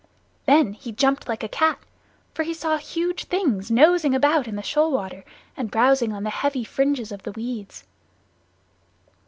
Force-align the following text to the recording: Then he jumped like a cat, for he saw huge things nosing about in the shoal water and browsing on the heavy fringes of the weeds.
Then 0.47 0.73
he 0.73 0.91
jumped 0.91 1.27
like 1.29 1.43
a 1.43 1.47
cat, 1.47 1.77
for 2.33 2.41
he 2.41 2.55
saw 2.55 2.77
huge 2.77 3.25
things 3.25 3.69
nosing 3.69 4.15
about 4.15 4.47
in 4.47 4.55
the 4.55 4.63
shoal 4.63 4.89
water 4.91 5.23
and 5.55 5.69
browsing 5.69 6.11
on 6.11 6.23
the 6.23 6.31
heavy 6.31 6.63
fringes 6.63 7.11
of 7.11 7.21
the 7.21 7.33
weeds. 7.33 7.83